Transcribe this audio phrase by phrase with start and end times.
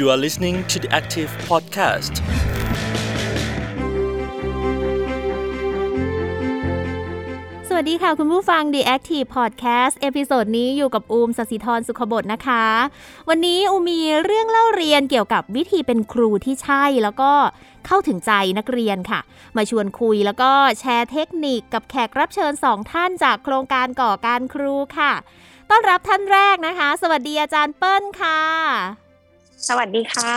[0.00, 2.14] You are listening to the Active Podcast.
[7.68, 12.64] สวัสดีค่ะคุณผู้ฟัง The Active Podcast episode นี้อยู่กับอุ้มศศิธรสุขบทนะคะ
[13.28, 17.32] วันนี้อุ้มมีเรื่องเล่าเรียนเกี่ยวกับวิธีเป็นครูที่ใช่แล้วก็
[17.86, 19.20] เข้าถึงใจนักเรียนค่ะ
[19.56, 25.12] มาชวนคุยแล้วก็แชร์เทคนิคกับแขกรับเชิญสองท่านจากโครงการก่อการครูค่ะ
[25.70, 29.09] ต้อนรับท่านแรกนะคะ สวัสดีอาจารย์เปิ้ลค่ะ
[29.68, 30.34] สวัสดีค่ะ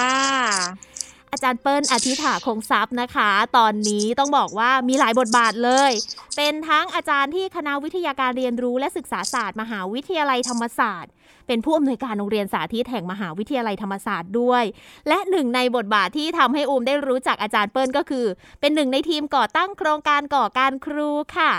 [1.32, 5.91] อาจารย์เปิ้ลอธิฐาคงทรัพย์นะคะ ตอนนี้ต้องบอกว่ามีหลายบทบาทเลย
[6.36, 11.12] เป็นทั้งอาจารย์ที่คณะวิทยาการเรียนรู้และศึกษาศาสตร์ มหาวิทยาลัยธรรมศาสตร์
[11.48, 14.63] เป็นผู้อำนวยการโรงเรียนสาธิตแห่งมหาวิทยาลัยธรรมศาสตร์ด้วย
[15.08, 18.26] และหนึ่งในบทบาทที่ทำให้อูมได้รู้จักอาจารย์เปิ้ลก็คือ
[18.60, 21.52] เป็นหนึ่งในทีมก่อตั้งโครงการก่อการครูค่ะ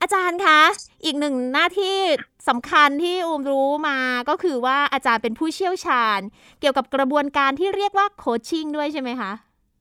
[0.00, 0.60] อาจารย์คะ
[1.04, 1.96] อีกหนึ่งหน้าที่
[2.48, 3.98] สำคัญที่อูมรู้มา
[4.28, 6.20] ก็คือว่าอาจารย์เป็นผู้เชี่ยวชาญ
[6.60, 9.32] เกี่ยวกับกระบวนการที่เรียกว่าโคชชิ่งด้วยใช่ไหมคะ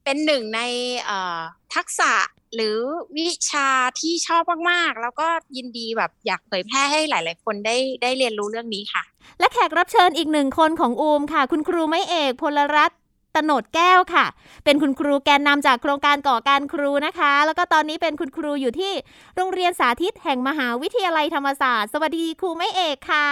[0.05, 0.61] เป็นหนึ่งใน
[1.01, 1.39] เอ่อ
[1.75, 2.13] ทักษะ
[2.55, 2.77] หรือ
[3.17, 3.67] วิชา
[3.99, 9.03] ที่ชอบมาก ๆ แล้วก็ยินดีแบบอยากเผยแพร่ให้หลาย ๆ คนได้ได้เรียนรู้เรื่องนี้ค่ะ
[9.39, 12.99] และแขกรับเชิญอีกหนึ่งคนของอูมค่ะ คุณครูไม่เอกพลรัตน์
[13.35, 14.25] ตโนดแก้วค่ะ
[14.65, 18.93] เป็นคุณครูแกนนำจากโครงการก่อการครูนะคะ แล้วก็ตอนนี้เป็นคุณครูอยู่ที่
[19.35, 23.29] โรงเรียนสาธิตแห่งมหาวิทยาลัยธรรมศาสตร์ สวัสดีครูไม่เอกค่ะ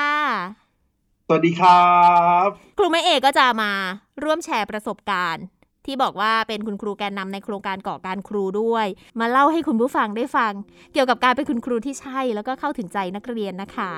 [1.27, 1.91] สวัสดีครั
[2.45, 3.71] บ ครูไม่เอกก็จะมา
[4.23, 5.43] ร่วมแชร์ประสบการณ์
[5.85, 8.87] ที่บอกว่าเป็นคุณครูแกนนำในโครงการก่อการครูด้วย
[9.19, 10.53] มาเล่าให้คุณผู้ฟังได้ฟัง
[10.93, 13.91] เกี่ยวกับการเป็นคุณครูที่ใช่ แล้วก็เข้าถึงใจนักเรียนนะคะ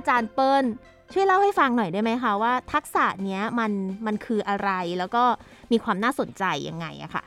[0.00, 0.64] อาจารย์เปิ้ล
[1.12, 3.72] ช่วยเล่าให้ฟังหน่อยได้ไหมคะว่าทักษะเนี้ยมัน
[4.06, 5.24] มันคืออะไรแล้วก็
[5.72, 7.24] มีความน่าสนใจยังไงอะค่ะ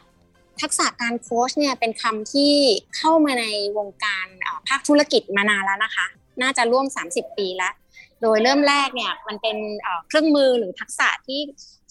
[0.61, 2.53] ทักษะการโค้ชเนี่ยเป็นคำที่
[2.97, 3.45] เข้ามาใน
[3.77, 4.27] วงการ
[4.67, 6.05] ภาคธุรกิจมานานแล้วนะคะ
[6.41, 7.73] น่าจะร่วม 30 ปีแล้ว
[8.21, 11.39] โดยเริ่มแรกเนี่ยมันเป็นเอ่อเครื่องมือหรือทักษะที่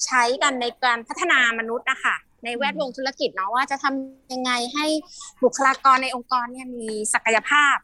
[0.05, 4.87] ใช้กันในการพัฒนามนุษย์นะคะในแวดวงธุรกิจเนาะว่าจะทำยังไงให้
[5.43, 7.77] บุคลากรในองค์กรเนี่ยมีศักยภาพ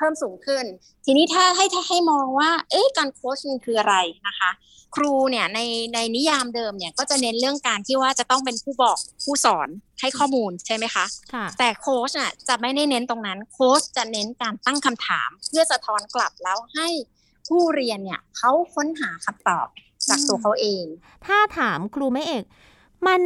[0.00, 0.64] เพิ่มสูงขึ้น
[1.04, 3.96] ทีนี้ถ้าให้ถ้าให้มองว่า เอ๊ะการโค้ชมันคืออะไร
[4.28, 4.50] นะคะ
[4.96, 5.60] ครูเนี่ยใน
[5.94, 9.68] ในนิยามเดิมเนี่ยก็จะเน้นเรื่องการที่ว่าจะต้องเป็นผู้บอกผู้สอน
[10.00, 16.88] ให้ข้อมูลใช่ไหมคะค่ะแต่โค้ชอะจะไม่ได้เน้นตรงนั้น โค้ชจะเน้นการตั้งคำถาม เพื่อสะท้อนกลับแล้วให้
[17.48, 19.66] ผู้เรียนเนี่ยเขาค้นหาคำตอบ
[20.08, 20.84] จากตัวเขาเอง
[21.26, 22.44] ถ้าถามครูไม่เอก
[23.08, 23.20] มัน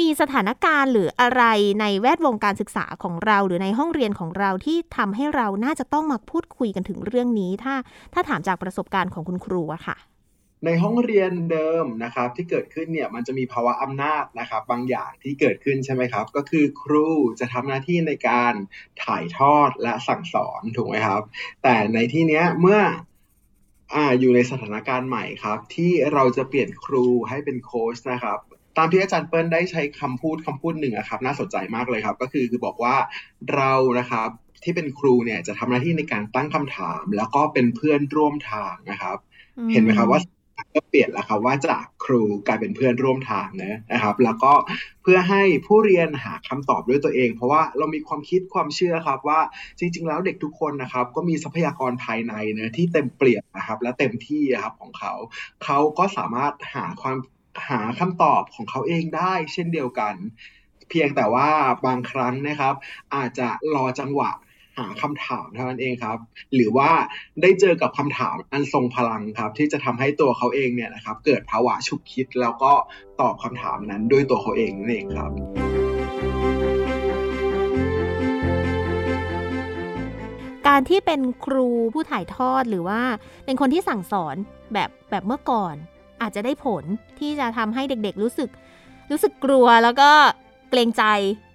[0.00, 1.42] มีสถานการณ์หรืออะไร
[1.80, 7.74] ในแวดวงการศึกษาของเราหรือในห้องเรียนของเราที่ทำให้เราน่าจะต้องมาพูดคุยกันถึงเรื่องนี้ ถ้า
[8.14, 9.96] ถ้าถามจากประสบการณ์ของคุณครูอะค่ะ
[10.64, 17.06] ในห้องเรียนเดิมนะครับที่เกิดขึ้นเนี่ยมันจะมีภาวะอำนาจนะครับ บางอย่างที่เกิดขึ้นใช่ไหมครับ ก็คือครู
[17.40, 18.54] จะทำหน้าที่ในการ
[19.04, 21.22] ถ่ายทอดและสั่งสอนถูกไหมครับ
[21.62, 22.80] แต่ในที่เนี้ยเมื่อ
[23.94, 28.38] อ่าอยู่ในสถานการณ์ใหม่ครับ ที่เราจะเปลี่ยนครูให้เป็นโค้ชนะครับ
[28.76, 32.94] ตามที่อาจารย์เปิ้ลได้ใช้คำพูดคำพูดหนึ่งอะครับ น่าสนใจมากเลยครับ ก็คือคือบอกว่า
[33.54, 34.28] เรานะครับ
[34.64, 39.16] ที่เป็นครูเนี่ยจะทำหน้าที่ในการตั้งคำถาม แล้วก็เป็นเพื่อนร่วมทางนะครับ
[39.72, 40.20] เห็นไหมครับว่า
[40.74, 44.52] ก็เปลี่ยนแล้วครับว่าจากครูกลายเป็นเพื่อนร่วมทางนะนะครับ แล้วก็
[45.02, 49.40] เพื่อให้ผู้เรียนหาคำตอบด้วยตัวเอง เพราะว่าเรามีความคิดความเชื่อครับว่า
[49.78, 55.12] จริง ๆ แล้วเด็กทุกคนนะครับ ก็มีทรัพยากรภายในเนะที่เต็มเปี่ยมนะครับ และเต็มที่อะครับของเขา
[55.64, 57.16] เขาก็สามารถหาความ
[57.68, 60.14] หาคำตอบของเขาเองได้ เช่นเดียวกัน
[60.88, 61.48] เพียงแต่ว่า
[61.86, 62.74] บางครั้งนะครับ
[63.14, 64.30] อาจจะรอจังหวะ
[64.78, 66.18] หาคำถามเท่านั้นเองครับ
[66.54, 66.90] หรือว่า
[67.42, 72.72] ได้เจอกับคำถามอันทรงพลังครับ ที่จะทำให้ตัวเขาเองเนี่ยนะครับ เกิดภาวะฉุกคิดแล้วก็
[73.20, 75.30] ตอบคำถามนั้นด้วยตัวเขาเองนั่นเองครับ
[80.68, 83.00] การที่เป็นครูผู้ถ่ายทอดหรือว่า
[83.44, 84.36] เป็นคนที่สั่งสอน
[84.72, 85.76] แบบแบบเมื่อก่อน
[86.22, 86.84] อาจจะได้ผล
[87.18, 88.50] ที่จะทำให้เด็กๆรู้สึก
[89.10, 90.10] รู้สึกกลัวแล้วก็
[90.70, 91.04] เกรงใจ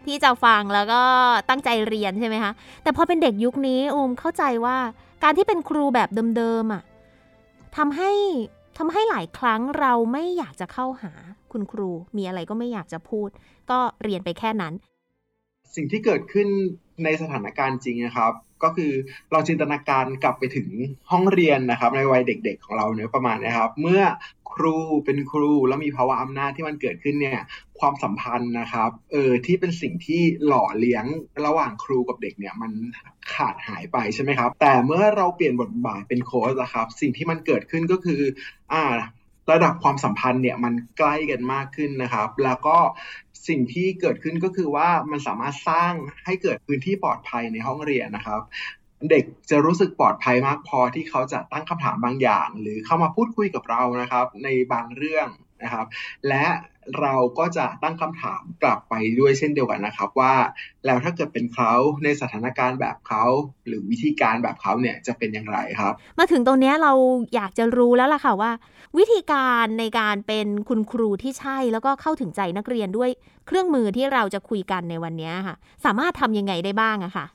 [0.05, 1.01] ที่จะฟังแล้วก็
[1.49, 2.52] ตั้งใจเรียนใช่ไหมคะ
[2.84, 4.78] แต่พอเป็นเด็กยุคนี้อูมเข้าใจว่า
[5.23, 6.84] การที่เป็นครูแบบเดิมๆอะ
[7.78, 8.11] ทำให้
[8.78, 11.11] ทำให้หลายครั้งเราไม่อยากจะเข้าหา
[11.52, 13.29] คุณครูมีอะไรก็ไม่อยากจะพูด
[13.72, 14.73] ก็เรียนไปแค่นั้น
[15.75, 16.47] สิ่งที่เกิดขึ้น
[17.03, 18.91] ในสถานการณ์จริงนะครับ ก็คือ
[19.31, 20.67] เราจินตนาการกลับไปถึง
[21.11, 24.02] ห้องเรียนนะครับ ในวัยเด็ก ๆ ของเราเนี่ยประมาณนะครับ เมื่อ
[24.53, 27.41] ครูเป็นครูแล้วมีภาวะอำนาจที่มันเกิดขึ้นเนี่ย
[27.79, 31.05] ความสัมพันธ์นะครับเออที่เป็นสิ่งที่หล่อเลี้ยง
[31.46, 32.72] ระหว่างครูกับเด็กเนี่ยมัน
[33.34, 38.22] ขาดหายไปใช่ไหมครับ แต่เมื่อเราเปลี่ยนบทบาทเป็นโค้ชนะครับ สิ่งที่มันเกิดขึ้นก็คือ
[38.73, 38.84] อ่า
[39.52, 42.78] ระดับความสัมพันธ์เนี่ยมันใกล้กันมากขึ้นนะครับ แล้วก็
[43.48, 45.94] สิ่งที่เกิดขึ้นก็คือว่ามันสามารถสร้าง
[46.26, 48.42] ให้เกิดพื้นที่ปลอดภัยในห้องเรียนนะครับ
[49.09, 55.28] เด็กจะรู้สึกปลอดภัยมากพอที่เขาจะตั้งคำถามบางอย่าง หรือเข้ามาพูดคุยกับเรานะครับ ในบางเรื่อง
[55.63, 55.85] นะครับ
[56.28, 56.46] และ
[57.02, 60.34] เราก็จะตั้งคำถามกลับไปด้วยเช่นเดียวกันนะครับ ว่า
[60.85, 61.73] แล้วถ้าเกิดเป็นเขา
[62.03, 63.23] ในสถานการณ์แบบเขา
[63.67, 66.93] หรือวิธีการแบบเขาเนี่ยจะเป็นอย่างไรครับ มาถึงตรงนี้เรา
[67.35, 68.52] อยากจะรู้แล้วล่ะค่ะว่า
[68.97, 73.09] วิธีการในการเป็นคุณครูที่ใช่แล้วก็เข้าถึงใจนักเรียนด้วย
[73.47, 75.55] เครื่องมือที่เราจะคุยกันในวันนี้ค่ะ
[75.85, 77.25] สามารถทำยังไงได้บ้างอะค่ะ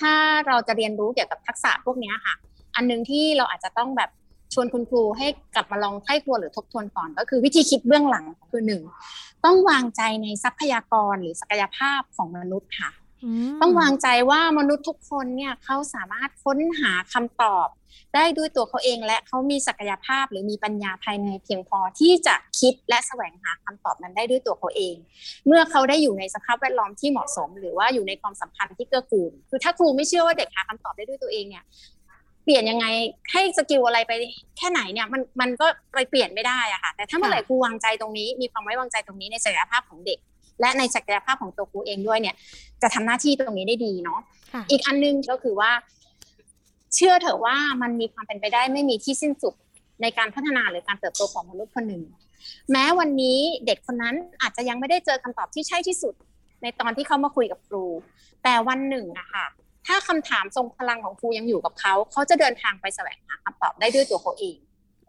[0.00, 0.14] ถ้า
[0.46, 2.34] เราจะเรียนรู้เกี่ยวกับทักษะพวกนี้ค่ะ
[2.76, 4.10] อันนึงที่เราอาจจะต้องแบบ
[4.54, 8.82] ชวนคุณครูให้กลับมาลองไข้ครัวหรือทบทวนก่อน ก็คือวิธีคิดเบื้องหลังคือหนึ่ง
[9.44, 12.90] ต้องวางใจในทรัพยากรหรือศักยภาพของมนุษย์ค่ะ
[13.60, 17.68] ต้องวางใจว่ามนุษย์ทุกคนเนี่ยเขาสามารถค้นหาคำตอบ
[18.14, 24.96] ได้ด้วยตัวเขาเองและเขามีศักยภาพหรือมีปัญญาภายในเพียงพอที่จะคิดและแสวงหาคำตอบนั้นได้ด้วยตัวเขาเอง
[25.46, 31.64] เมื่อเขาได้อยู่ในสภาพแวดล้อมที่เหมาะสม หรือว่าอยู่ในความสัมพันธ์ที่เกื้อกูลคือถ้าครูไม่เชื่อว่าเด็กหาคำตอบได้ด้วยตัวเองเนี่ย
[32.44, 32.86] เปลี่ยนยังไง
[33.32, 34.12] ให้สกิลอะไรไป
[34.58, 40.18] แค่ไหนเนี่ยมันมันก็ไปเปลี่ยนไม่ได้อะค่ะ แต่ถ้าเมื่อไหร่ครูวางใจตรงนี้ มีความไว้วางใจตรงนี้ในศักยภาพของเด็ก
[40.60, 42.34] และในศักยภาพของตัวครูเองด้วยเนี่ย
[42.82, 44.20] จะทำหน้าที่ตรงนี้ได้ดีเนาะ
[44.52, 45.70] ค่ะอีกอันนึงก็คือว่า
[46.94, 49.54] เชื่อเถอะว่ามันมีความเป็นไปได้ไม่มีที่สิ้นสุด
[50.02, 52.02] ในการพัฒนาหรือการเติบโตของมนุษย์คนหนึ่ง
[52.72, 56.14] แม้วันนี้เด็กคนนั้นอาจจะยังไม่ได้เจอคำตอบที่ใช่ที่สุด
[56.62, 57.84] ในตอนที่เขามาคุยกับครู
[58.42, 59.44] แต่วันหนึ่งอะค่ะ
[59.90, 64.56] ถ้าคำถามทรงพลังของครูยังอยู่กับเขาเขาจะเดินทางไปแสวงหาคำตอบได้ด้วยตัวเขาเอง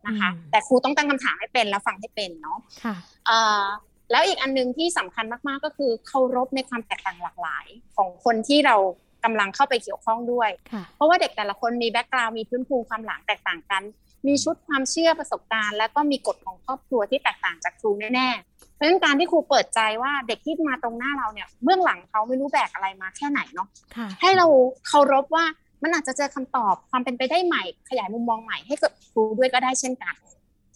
[0.07, 2.95] นะคะอืมแต่ครูต้องตั้งคำถามให้เป็นและฟังให้เป็นเนาะค่ะ
[3.25, 3.63] เอ่อ
[4.11, 8.75] แล้วอีกอันหนึงที่สำคัญมากๆก็คือเคารพในความแตกต่างหลากหลาย ของคนที่เรา
[9.23, 13.83] กำลังเข้าไปเกี่ยวข้องด้วยค่ะเพราะว่าเด็กแต่ละคนมีแบ็กกราวด์มีพื้นภูมิความหลังแตกต่างกัน
[14.27, 24.47] มีชุดความเชื่อประสบการณ์ แล้วก็มีกฎของครอบครัวที่แตกต่างจากครูแน่ๆเพราะฉะนั้นการที่ครูเปิดใจว่าเด็กที่มาตรงหน้าเราเนี่ยเบื้องหลังเขาไม่รู้แบกอะไรมาแค่ไหนเนาะค่ะให้เรา
[24.87, 25.45] เคารพว่า
[25.83, 30.15] มันอาจจะเจอคำตอบความเป็นไปได้ใหม่ ขยายมุมมองใหม่ให้กับครูด้วยก็ได้เช่นกัน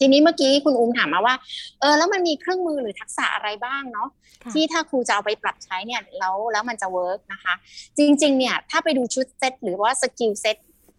[0.00, 1.34] ทีนี้เมื่อกี้คุณอุ้มถามมาว่า
[1.80, 4.08] เออแล้วมันมีเครื่องมือหรือทักษะอะไรบ้างเนาะ
[4.42, 7.54] ค่ะที่ถ้าครูจะเอาไปปรับใช้เนี่ยแล้วแล้วมันจะ work นะคะ
[7.98, 10.56] จริง ๆ เนี่ยถ้าไปดูชุดเซตหรือว่า skill set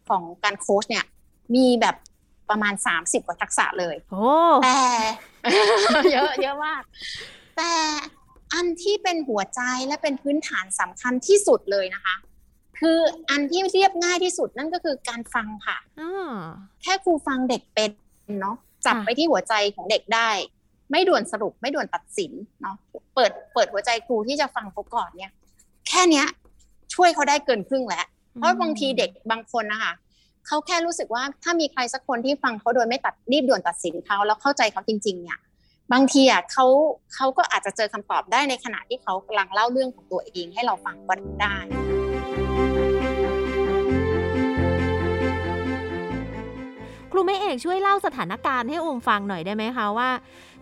[0.10, 1.06] ของการโค้ชเนี่ย
[1.56, 1.96] มีแบบ
[2.50, 4.26] ประมาณ 30 กว่าทักษะเลยโอ้
[4.64, 4.80] แต่
[6.12, 6.82] เยอะเยอะมาก
[7.58, 7.72] แต่
[8.54, 12.16] อันที่เป็นหัวใจและเป็นพื้นฐานสำคัญที่สุดเลยนะคะ
[12.80, 13.00] คือ
[13.30, 16.36] อันที่เรียบง่ายที่สุดนั่นก็คือการฟังค่ะอ่า
[16.82, 17.92] แค่ครูฟังเด็กเป็น
[18.42, 18.56] เนาะ
[18.86, 20.30] จับค่ะไปที่หัวใจของเด็กได้
[20.92, 22.76] ไม่ด่วนสรุปไม่ด่วนตัดสินเนาะ
[23.16, 25.32] เปิดเปิดหัวใจครูที่จะฟังเขาก่อนเนี่ย
[25.88, 26.28] แค่เนี้ย
[26.94, 28.06] ช่วยเขาได้เกินครึ่งแล้ว
[28.36, 29.94] เพราะบางทีเด็กบางคนนะคะ
[30.48, 35.40] เขาแค่รู้สึกว่าถ้ามีใครสักคนที่ฟังเขาโดยไม่ตัดรีบด่วนตัดสินเขาแล้วเข้าใจเขาจริง ๆ เนี่ย
[35.94, 36.66] บางทีอะเขา
[37.16, 41.58] เขาก็อาจจะเจอคำตอบได้ในขณะที่เขากำลังเล่าเรื่องของตัวเองให้เราฟังก็ได้
[47.12, 50.10] ครูไม่เอกช่วยเล่าสถานการณ์ให้อมฟังหน่อยได้ไหมคะว่า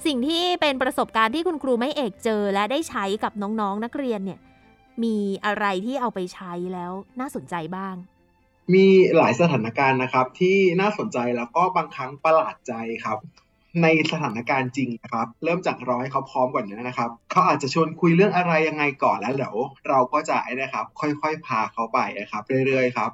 [0.06, 4.40] สิ่งที่เป็นประสบการณ์ที่คุณครูไม่เอกเจอและได้ใช้กับน้องๆนักเรียนเนี่ย
[5.04, 5.16] มี
[5.46, 7.96] อะไรที่เอาไปใช้แล้วน่าสนใจบ้าง
[8.74, 8.86] มี
[9.18, 12.74] หลายสถานการณ์นะครับ ที่น่าสนใจแล้วก็บางครั้งประหลาดใจ
[13.06, 13.20] ครับ
[13.84, 19.56] ในสถานการณ์จริงนะครับ เริ่มจากรอให้เขาพร้อมก่อนนะครับเขาอาจจะชวนคุยเรื่องอะไรยังไงก่อนแล้วเดี๋ยว
[19.90, 23.12] เราก็จะนะครับ ค่อยๆพาเขาไปนะครับ เรื่อยๆครับ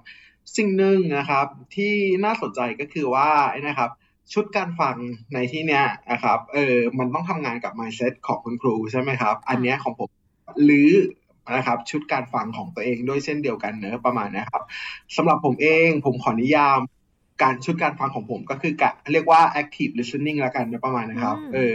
[0.57, 1.93] สิ่งหนึ่งนะครับ ที่
[2.25, 3.29] น่าสนใจก็คือว่า
[3.67, 3.89] นะครับ
[4.33, 4.95] ชุดการฟัง
[5.33, 10.09] ในที่เนี้ยนะครับเออมันต้องทำงานกับ mindset ของคุณครูใช่ไหมครับ อันเนี้ยของผม
[10.65, 10.89] หรือ
[11.55, 14.63] นะครับชุดการฟังของตัวเองด้วยเช่นเดียวกันเนอะประมาณเนี้ยครับ
[15.15, 16.79] สำหรับผมเองผมขอนิยาม
[17.43, 21.73] การชุดการฟังของผมก็คือกะเรียกว่า active listening แล้วกันนะประมาณนะครับอืมเออ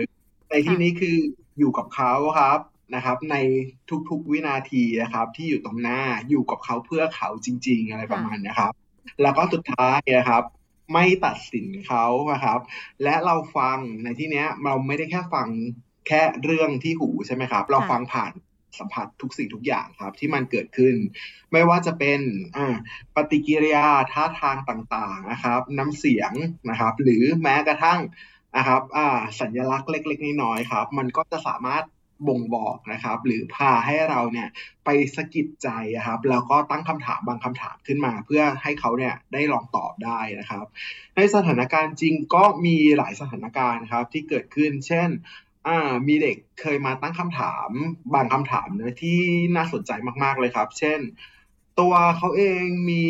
[0.51, 1.17] ในที่นี้คือ
[1.59, 2.59] อยู่กับเขาครับ
[2.95, 3.37] นะครับ ใน
[4.09, 8.73] ทุกๆวินาทีนะครับ ที่อยู่ตรงหน้าอยู่กับเขาเพื่อเขาจริง ๆ อะไรประมาณเนี้ยครับ
[9.23, 10.43] แล้วก็สุดท้ายนะครับ
[10.93, 12.61] ไม่ตัดสินเขานะครับ
[13.03, 15.49] และเราฟังในที่เนี้ยเราไม่ได้แค่ฟัง
[16.07, 18.33] แค่เรื่องที่หูใช่ไหมครับ เราค่ะฟังผ่าน
[18.79, 20.95] สัมผัสทุกสิ่งทุกอย่างครับที่มันเกิดขึ้น
[21.53, 22.21] ไม่ว่าจะเป็น
[23.15, 26.33] ปฏิกิริยาท่าทางต่างๆนะครับ น้ำเสียง
[26.71, 28.01] นะครับ หรือแม้กระทั่ง
[28.57, 28.83] นะครับ
[29.41, 31.85] สัญลักษณ์เล็ก ๆน้อยๆครับ มันก็จะสามารถ
[32.29, 34.49] บ่งบอกนะครับ หรือพาให้เราเนี่ย
[34.85, 40.65] ไปสะกิดใจอะครับแล้วก็ตั้งคำถามบางคำถามขึ้นมา เพื่อให้เขาเนี่ยได้ลองตอบได้นะครับ
[41.17, 45.09] ในสถานการณ์จริงก็มีหลายสถานการณ์ครับที่เกิดขึ้น เช่น
[45.67, 47.71] อ่ามีเด็กเคยมาตั้งคำถาม
[48.15, 49.19] บางคำถามเนะที่
[49.57, 49.91] น่าสนใจ
[50.23, 51.01] มาก ๆเลยครับ เช่น
[51.81, 53.05] ตัวเขาเองมี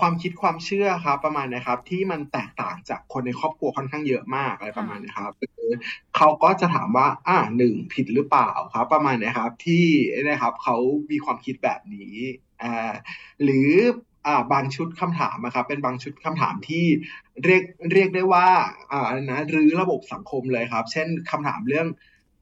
[0.00, 5.32] ความคิดความเชื่อครับประมาณนะครับ ที่มันแตกต่างจากคนในครอบครัวค่อนข้างเยอะมากอะไรประมาณนะครับ
[6.16, 9.86] เขาก็จะถามว่า อ่าหนึ่งผิดหรือเปล่าครับ ประมาณนะครับที่
[10.28, 10.76] นะครับเขา
[11.10, 12.14] มีความคิดแบบนี้
[12.62, 12.92] อ่า
[13.42, 13.70] หรือ
[14.52, 16.84] บางชุดคำถามนะครับเป็นบางชุดคำถามที่
[17.44, 18.46] เรียกเรียกได้ว่า
[18.92, 21.88] อ่านะหรือระบบสังคมเลยครับ เช่นคำถามเรื่อง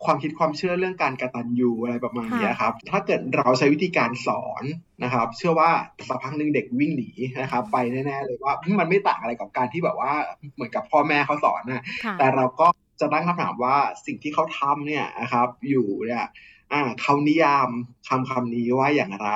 [0.05, 4.65] ความคิดความเชื่อเรื่องการกระตันยูอะไรประมาณนี้ครับ ถ้าเกิดเราใช้วิธีการสอน
[5.03, 5.71] นะครับ เชื่อว่า
[6.09, 10.13] สักพักหนึ่งเด็กวิ่งหนีนะครับ ไปแน่ๆเลยว่ามันไม่ต่างอะไรกับการที่แบบว่า
[10.55, 12.67] เหมือนกับพ่อแม่เขาสอนนะค่ะแต่เราก็
[13.01, 16.29] จะตั้งคำถามว่าสิ่งที่เขาทำเนี่ยนะครับ อยู่เนี่ยอ่า
[17.01, 17.69] เขานิยาม
[18.09, 19.31] คำคำนี้ว่าอย่างไร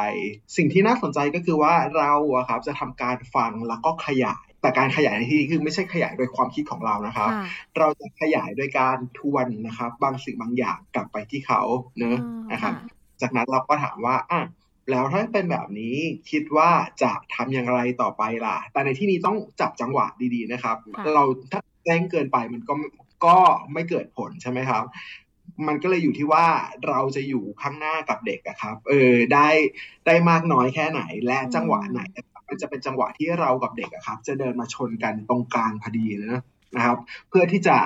[0.57, 7.45] สิ่งที่น่าสนใจก็คือว่าเราอะครับจะทำการฟังแล้วก็ขยาย แต่การขยายในที่นี้คือไม่ใช่ขยายโดยความคิดของเรานะครับค่ะ
[7.79, 11.63] เราจะขยายโดยการทวนนะครับ บางสิ่งบางอย่างกลับไปที่เขา
[11.99, 14.41] เนอะอ่านนะครับค่ะจากนั้นเราก็ถามว่าอะ
[14.91, 15.97] แล้วถ้าเป็นแบบนี้
[16.31, 16.71] คิดว่า
[17.03, 22.75] จะทำอย่างไรต่อไปล่ะ แต่ในที่นี้ต้องจับจังหวะดีๆนะครับค่ะเราถ้าแจ้งเกินไปมันก็
[23.25, 23.37] ก็
[23.73, 24.85] ไม่เกิดผลใช่ไหมครับ
[25.69, 26.47] มันก็เลยอยู่ที่ว่า
[26.89, 29.49] เราจะอยู่ข้างหน้ากับเด็กอะครับ เออได้
[30.07, 36.43] ได้มากน้อยแค่ไหน และจังหวะไหนนะครับมันจะเป็นจังหวะที่เรากับเด็กอะครับ จะเดินมาชนกันตรงกลางพอดีนะ
[36.77, 36.99] นะครับ
[37.29, 37.77] เพื่อที่จะ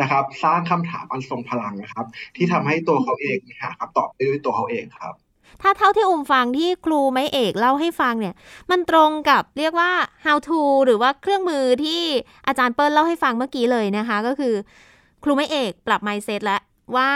[0.00, 5.14] นะครับสร้างคำถามอันทรงพลังนะครับ ที่ทำให้ตัวเขาเองหาคำตอบได้ด้วยตัวเขาเองครับ
[5.62, 8.34] ถ้าเท่าที่อุ้มฟังที่ครูไม้เอกเล่าให้ฟังเนี่ย
[8.70, 9.90] มันตรงกับเรียกว่า
[10.24, 12.02] how to หรือว่าเครื่องมือที่
[12.46, 14.54] อาจารย์เปิ้ลเล่าให้ฟังเมื่อกี้เลยนะคะ ก็คือ
[15.24, 16.60] ครูไม้เอกปรับ mindset แล้ว
[16.96, 17.12] ว่า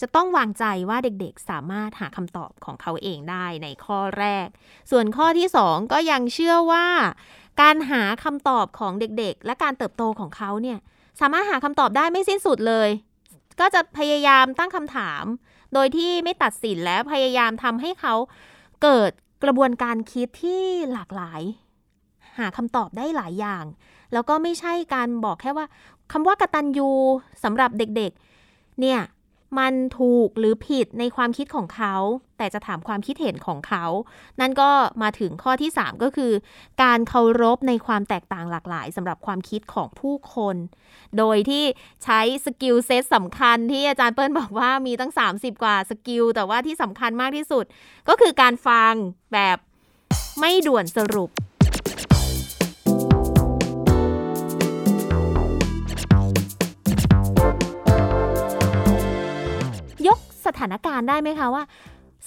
[0.00, 4.46] จะต้องวางใจว่าเด็กๆ สามารถหาคำตอบของเขาเองได้ในข้อแรก
[4.90, 6.86] ส่วนข้อที่ 2 ก็ยังเชื่อว่า
[7.60, 10.78] การหาคำตอบของเด็กๆ และการเติบโตของเขาเนี่ย
[11.20, 12.88] สามารถหาคำตอบได้ไม่สิ้นสุดเลย
[13.60, 15.24] ก็จะพยายามตั้งคำถาม
[15.74, 18.14] โดยที่ไม่ตัดสินและพยายามทำให้เขา
[18.82, 19.10] เกิด
[19.44, 21.42] กระบวนการคิดที่หลากหลาย
[22.38, 23.64] หาคำตอบได้หลายอย่าง
[24.12, 25.66] แล้วก็ไม่ใช่การบอกแค่ว่า
[26.12, 26.90] คำว่ากตัญญู
[27.44, 28.29] สำหรับเด็กๆ
[28.80, 29.00] เนี่ย
[29.58, 31.94] มันถูกหรือผิดในความคิดของเขา
[32.38, 33.84] แต่จะถามความคิดเห็นของเขา
[34.40, 34.70] นั่นก็
[35.02, 36.32] มาถึงข้อที่ 3 ก็คือ
[36.82, 40.56] การเคารพในความแตกต่างหลากหลายสำหรับความคิดของผู้คน
[41.18, 41.64] โดยที่
[42.04, 47.64] ใช้ skill set สำคัญที่อาจารย์เปิ้ลบอกว่ามีตั้ง 30 กว่า skill แต่ว่าที่สำคัญมากที่สุด
[48.08, 48.92] ก็คือการฟัง
[49.32, 49.58] แบบ
[50.40, 51.30] ไม่ด่วนสรุป
[60.50, 61.64] สถานการณ์ได้ไหมคะว่า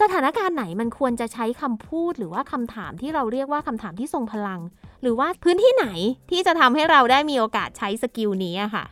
[0.01, 4.59] สถานการณ์ไหนมันควรจะใช้คำพูดหรือว่าคำถามที่เราเรียกว่าคำถามที่ทรงพลัง
[5.01, 5.87] หรือว่าพื้นที่ไหน
[6.31, 8.85] ที่จะทำให้เราได้มีโอกาสใช้สกิลนี้อะค่ะ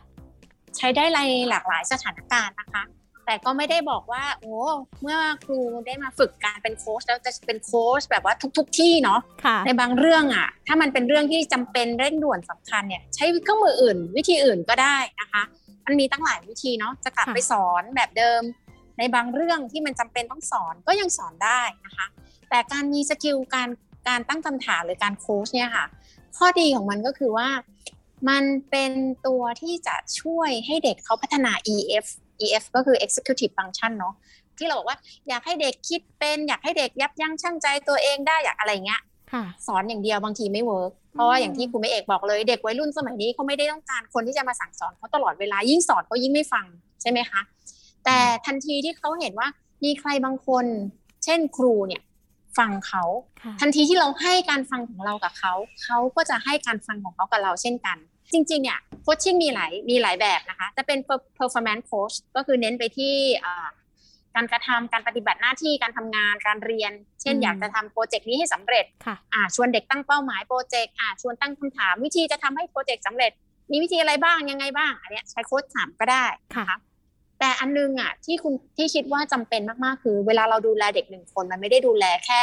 [0.76, 2.82] ใช้ได้ในหลากหลายสถานการณ์นะคะ
[3.26, 4.54] แต่ก็ไม่ได้บอกว่า โอ้
[5.02, 15.42] เมื่อครูได้มาฝึกการเป็นโค้ชแล้วจะเป็นโค้ชแบบว่าทุก ๆที่เนาะค่ะในบางเรื่องอะ ถ้ามันเป็นเรื่องที่จำเป็นเร่งด่วนสำคัญเนี่ยใช้เครื่องมืออื่น วิธีอื่นก็ได้นะคะ
[15.86, 18.42] มันมีตั้งหลายวิธีเนาะจะกลับค่ะไปสอนแบบเดิม
[19.02, 22.06] ในบางเรื่องที่มันจำเป็นต้องสอนก็ยังสอนได้นะคะ
[22.50, 23.68] แต่การมี skill การ
[24.08, 25.86] การตั้งคำถามหรือการโค้ชเนี่ยค่ะ
[26.36, 27.48] ข้อดีของมันก็คือว่า
[28.28, 28.92] มันเป็น
[29.26, 32.06] ตัวที่จะช่วยให้เด็กเขาพัฒนา EF
[32.44, 34.14] EF ก็คือ executive function เนาะ
[34.58, 46.66] ที่เราบอกว่าอยากให้เด็กคิดเป็นอยากให้เด็กยับยั้งชั่งใจตัวเองได้อยากอะไรเงี้ยค่ะสอนอย่างเดียวบางทีไม่ work เพราะว่าอย่างที่ครูไม้เอกบอกเลยเด็กวัยรุ่นสมัยนี้เขาไม่ได้ต้องการคนที่จะมาสั่งสอนเขาตลอดเวลายิ่งสอนเขายิ่งไม่ฟัง
[47.02, 47.40] ใช่ไหมคะ
[48.04, 49.48] แต่ทันทีที่เขาเห็นว่า
[49.84, 50.64] มีใครบางคน
[51.24, 52.02] เช่นครูเนี่ย
[52.58, 53.04] ฟังเขา
[53.42, 55.52] ค่ะทันทีที่เราให้การฟังของเรากับเขา
[55.84, 57.98] เขาก็จะให้การฟังของเขากับเราเช่นกัน
[58.32, 60.98] จริงๆเนี่ยโคชชิ่งมีหลายมีหลายแบบนะคะจะเป็น
[61.38, 63.68] performance coach ก็คือเน้นไปที่อ่า
[64.34, 66.92] การกระทำการปฏิบัติหน้าที่การทำงานการเรียน
[67.22, 73.32] เช่นอืมอยากจะทำโปรเจกต์นี้ให้สำเร็จค่ะอ่าชวนเด็กตั้งเป้าหมายโปรเจกต์อ่าชวนตั้งคำถามวิธีจะทำให้โปรเจกต์สำเร็จ
[73.70, 76.78] มีวิธีอะไรบ้างยังไงบ้างอันเนี้ยใช้โค้ดถามก็ได้นะค่ะคะ
[77.42, 82.40] แต่อันนึงอะที่คุณที่คิดว่าจำเป็นมากๆ คือ เวลาเราดูแลเด็กหนึ่งคนมันไม่ได้ดูแลแค่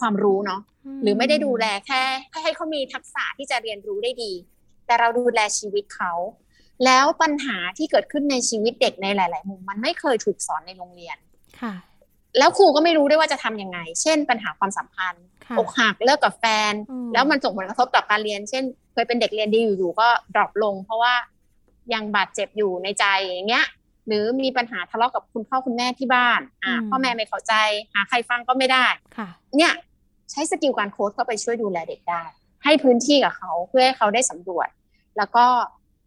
[0.00, 0.60] ความรู้เนาะ
[1.02, 2.02] หรือไม่ได้ดูแลแค่
[2.42, 4.32] ให้เขามีทักษะที่จะเรียนรู้ได้ดี
[4.86, 6.12] แต่เราดูแลชีวิตเขา
[6.84, 11.16] แล้วปัญหาที่เกิดขึ้นในชีวิตเด็กในหลาย ๆ มุมมันไม่เคยถูกสอนในโรงเรียน
[11.60, 11.74] ค่ะ
[12.38, 21.14] แล้วครูก็ไม่รู้ด้วยว่าจะทำยังไง เช่น ปัญหาความสัมพันธ์ค่ะอกหักเลิกกับแฟนอืมแล้วมันส่งผลกระทบต่อการเรียน เช่น เคยเป็นเด็กเรียนดีอยู่ๆก็ drop ลง เพราะว่า
[21.94, 23.66] ยังบาดเจ็บอยู่ในใจอย่างเงี้ย
[24.06, 27.54] หรือมีปัญหาทะเลาะกับคุณพ่อคุณแม่ที่บ้านอ่าอืมพ่อแม่ไม่เข้าใจ
[27.94, 28.86] หาใครฟังก็ไม่ได้
[29.18, 29.72] ค่ะ เนี่ย
[30.30, 32.22] ใช้ skill การโค้ชเข้าไปช่วยดูแลเด็กได้
[32.64, 34.68] ให้พื้นที่กับเขาเพื่อให้เขาได้สำรวจ
[35.16, 35.46] แล้วก็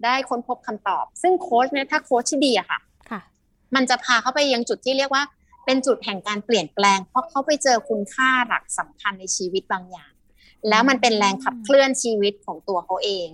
[0.06, 3.22] ได้ค้นพบคำตอบ ซึ่งโค้ชเนี่ยถ้าโค้ชที่ดีอะค่ะค่ะ
[3.76, 5.24] มันจะพาเขาไปยังจุดที่เรียกว่า
[5.66, 10.12] เป็นจุดแห่งการเปลี่ยนแปลง เพราะเขาไปเจอคุณค่าหลักสำคัญในชีวิตบางอย่าง
[10.70, 13.30] แล้วมันเป็นแรงขับเคลื่อนชีวิตของตัวเขาเอง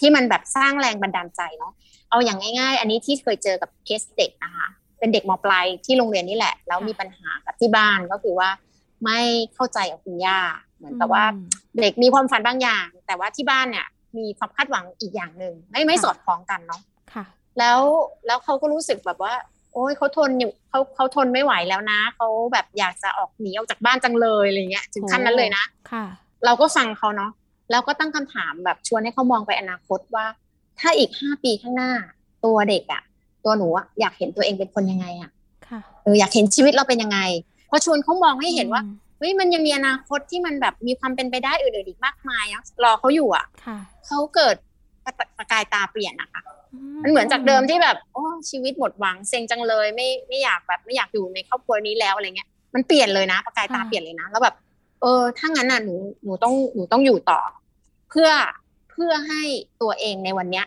[0.00, 1.72] ที่มันแบบสร้างแรงบันดาลใจเนาะ
[2.10, 8.48] เอาอย่างง่าย ๆ อันนี้ที่เคยเจอกับเคสเด็กนะคะเป็นเด็กมปลายที่โรงเรียนนี่แหละ แล้วมีปัญหากับที่บ้านก็คือว่า
[9.04, 9.20] ไม่
[9.54, 10.38] เข้าใจกับคุณย่า
[10.76, 11.24] เหมือนกับว่า
[11.80, 13.86] เด็กมีความฝันบางอย่าง แต่ว่าที่บ้านเนี่ย
[14.18, 16.80] มีความคาดหวังอีกอย่างหนึ่งไม่ไม่สอดคล้องกันเนาะ
[17.14, 17.24] ค่ะ
[17.58, 17.80] แล้ว
[18.26, 19.34] แล้วเขาก็รู้สึกแบบว่า
[19.72, 26.04] โอ้ยเขาทนอยู่เขาเขาทนไม่ไหวแล้วนะเขาแบบอยากจะออกหนีออกจากบ้านจังเลยอะไรเงี้ยถึงขั้นนั้นเลยนะค่ะ
[26.44, 27.30] เราก็ฟังเขาเนาะ
[27.70, 30.26] แล้วก็ตั้งคำถามแบบชวนให้เขามองไปอนาคตว่า
[30.80, 31.90] ถ้าอีกห้าปีข้างหน้า
[32.44, 33.02] ตัวเด็กอะ
[33.44, 35.30] ตัวหนูอะอยากเห็นตัวเองเป็นคนยังไงอะ
[35.68, 37.18] ค่ะเอออยากเห็นชีวิตเราเป็นยังไง
[37.70, 44.56] พอชวนเขามองให้เห็นว่าอืมเฮ้ยมันยังมีอนาคตที่มันแบบมีความเป็นไปได้อื่นๆอีกมากมายอะรอเขาอยู่อะค่ะเขาเกิด
[45.04, 46.42] ประประกายตาเปลี่ยนนะคะ
[47.02, 54.54] มันเหมือนจากเดิมที่แบบโอ้ชีวิตหมดหวังเซ็งจังเลยไม่ไม่อยากแบบไม่อยากอยู่ในครอบครัวนี้แล้วอะไรเงี้ยมันเปลี่ยนเลยนะ ประกายตาเปลี่ยนเลยนะ แล้วแบบ
[55.02, 57.40] เออถ้างั้นน่ะหนูหนูต้องหนูต้องอยู่ต่อ
[58.10, 58.28] เพื่อ
[58.65, 59.42] เพื่อให้
[59.82, 60.62] ตัวเองในวันนี้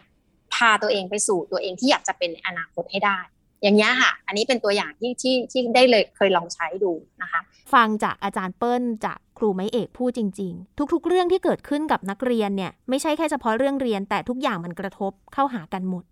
[0.54, 3.20] พาตัวเองไปสู่ตัวเองที่อยากจะเป็นในอนาคตให้ได้
[3.62, 7.42] อย่างเงี้ค่ะ อันนี้เป็นตัวอย่างที่ที่ที่ได้เลยเคยลองใช้ดูนะคะ
[7.74, 16.04] ฟังจากอาจารย์เปิ้ลจากครูไม้เอกพูดจริง ๆ ทุก ๆ เรื่องที่เกิดขึ้นกับนักเรียนเนี่ยไม่ใช่แค่เฉพาะเรื่องเรียน แต่ทุกอย่างมันกระทบเข้าหากันหมด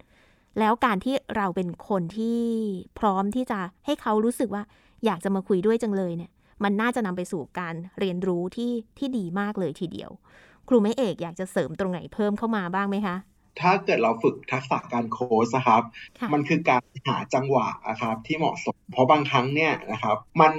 [0.60, 2.42] แล้วการที่เราเป็นคนที่
[3.00, 4.64] พร้อมที่จะให้เขารู้สึกว่า
[5.06, 6.32] อยากจะมาคุยด้วยจังเลยเนี่ย
[6.64, 10.12] มันน่าจะนำไปสู่การเรียนรู้ที่ที่ดีมากเลยทีเดียว
[10.68, 13.16] ครูไม้เอกอยากจะเสริมตรงไหนเพิ่มเข้ามาบ้างไหมคะ
[13.62, 15.82] ถ้าเกิดเราฝึกทักษะการโค้ชนะครับ
[16.20, 20.54] ค่ะมันคือการหาจังหวะนะครับที่เหมาะสม เพราะบางครั้งเนี่ยนะครับมัน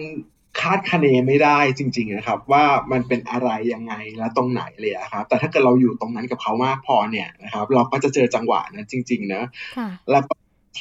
[0.60, 9.42] คาดคะเนไม่ได้จริงๆนะครับ ว่ามันเป็นอะไรยังไงและตรงไหนเลยอะครับ แต่ถ้าเกิดเราอยู่ตรงนั้นกับเขามากพอเนี่ยนะครับ เราก็จะเจอจังหวะนั้นจริงๆนะ
[9.76, 10.34] ค่ะแล้วก็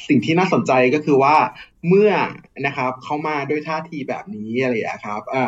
[0.08, 1.36] สิ่งที่น่าสนใจก็คือว่า
[1.88, 2.10] เมื่อ
[2.66, 5.44] นะครับเขามาด้วยท่าทีแบบนี้อะไรอย่างเงี้ยครับอ่า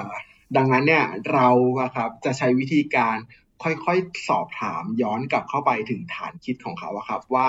[0.56, 1.48] ดังนั้นเนี่ยเรา
[1.80, 3.16] อะครับจะใช้วิธีการ
[3.62, 7.48] ค่อยๆสอบถามย้อนกลับเข้าไปถึงฐานคิดของเขาอะครับว่า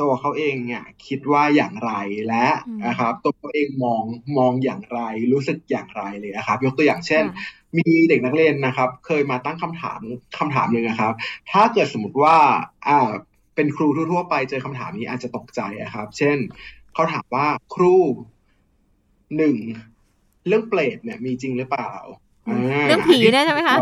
[0.00, 1.92] ตัวเขาเองเนี่ยคิดว่าอย่างไร
[2.28, 4.02] และอืมนะครับตัวเขาเองมอง
[4.38, 5.00] มองอย่างไร
[5.32, 10.00] รู้สึกอย่างไรเลยนะครับ ยกตัวอย่างเช่นค่ะมีเด็กนักเรียนนะครับ เคยมาตั้งคำถาม
[10.38, 11.12] คำถามหนึ่งนะครับ
[11.50, 12.36] ถ้าเกิดสมมติว่า
[12.88, 13.10] อ่า
[13.54, 16.36] เป็นครูทั่วๆไปเจอคำถามนี้อาจจะตกใจอะครับ เช่น
[16.94, 17.96] เขาถามว่าครู
[19.36, 19.56] หนึ่ง
[20.46, 23.76] เรื่องเปรตเนี่ยมีจริงหรือเปล่าาเรื่องผีเนี่ยใช่ไหมคะ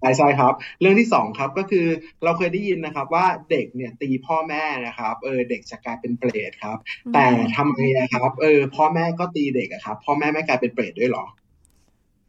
[0.00, 1.86] ใช่ใช่ครับ เรื่องที่สองครับก็คือ
[2.24, 6.78] เราเคยได้ยินนะครับว่าเด็กเนี่ยตีพ่อแม่นะครับเออเด็กจะกลายเป็นเปรตครับ
[7.14, 11.24] แต่ทำไมนะครับเออพ่อแม่ก็ตีเด็กอะครับพ่อแม่ไม่กลายเป็นเปรตด้วยเหรอ